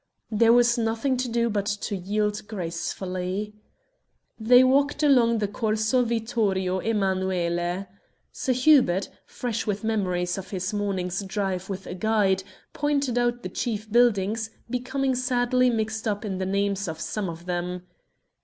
There 0.31 0.51
was 0.51 0.79
nothing 0.79 1.15
to 1.17 1.27
do 1.29 1.47
but 1.47 1.91
yield 1.91 2.47
gracefully. 2.47 3.53
They 4.39 4.63
walked 4.63 5.03
along 5.03 5.37
the 5.37 5.47
Corso 5.47 6.01
Vittorio 6.03 6.79
Emmanuele. 6.79 7.85
Sir 8.31 8.51
Hubert, 8.51 9.09
fresh 9.27 9.67
with 9.67 9.83
memories 9.83 10.39
of 10.39 10.49
his 10.49 10.73
morning's 10.73 11.21
drive 11.21 11.69
with 11.69 11.85
a 11.85 11.93
guide, 11.93 12.43
pointed 12.73 13.19
out 13.19 13.43
the 13.43 13.49
chief 13.49 13.91
buildings, 13.91 14.49
becoming 14.71 15.13
sadly 15.13 15.69
mixed 15.69 16.07
up 16.07 16.25
in 16.25 16.39
the 16.39 16.47
names 16.47 16.87
of 16.87 16.99
some 16.99 17.29
of 17.29 17.45
them. 17.45 17.83